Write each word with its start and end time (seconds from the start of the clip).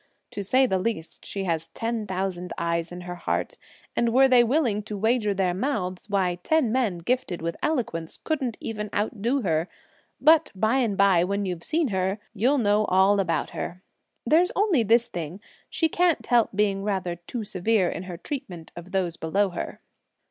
To 0.31 0.43
say 0.43 0.65
the 0.65 0.79
least, 0.79 1.27
she 1.27 1.43
has 1.43 1.67
ten 1.75 2.07
thousand 2.07 2.53
eyes 2.57 2.91
in 2.91 3.01
her 3.01 3.13
heart, 3.17 3.55
and 3.95 4.11
were 4.11 4.27
they 4.27 4.43
willing 4.43 4.81
to 4.81 4.97
wager 4.97 5.31
their 5.31 5.53
mouths, 5.53 6.09
why 6.09 6.39
ten 6.41 6.71
men 6.71 6.97
gifted 6.97 7.39
with 7.39 7.55
eloquence 7.61 8.17
couldn't 8.17 8.57
even 8.59 8.89
outdo 8.95 9.43
her! 9.43 9.69
But 10.19 10.51
by 10.55 10.77
and 10.77 10.97
bye, 10.97 11.23
when 11.23 11.45
you've 11.45 11.61
seen 11.61 11.89
her, 11.89 12.17
you'll 12.33 12.57
know 12.57 12.85
all 12.85 13.19
about 13.19 13.51
her! 13.51 13.83
There's 14.25 14.51
only 14.55 14.81
this 14.81 15.07
thing, 15.07 15.39
she 15.69 15.87
can't 15.87 16.25
help 16.25 16.49
being 16.55 16.81
rather 16.83 17.17
too 17.17 17.43
severe 17.43 17.87
in 17.87 18.01
her 18.09 18.17
treatment 18.17 18.71
of 18.75 18.89
those 18.93 19.17
below 19.17 19.51
her." 19.51 19.81